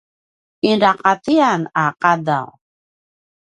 [0.71, 2.47] inaqatiyan a qadaw